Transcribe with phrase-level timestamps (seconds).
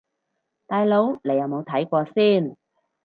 [0.65, 2.57] 大佬你有冇睇過先